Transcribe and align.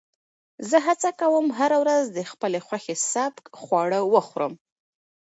زه 0.69 0.77
هڅه 0.87 1.09
کوم 1.21 1.45
هره 1.59 1.77
ورځ 1.83 2.03
د 2.17 2.19
خپل 2.31 2.51
خوښې 2.67 2.95
سپک 3.11 3.45
خواړه 3.61 3.99
وخورم. 4.13 4.53